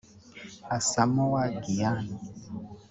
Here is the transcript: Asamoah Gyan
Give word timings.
Asamoah 0.77 1.47
Gyan 1.63 1.99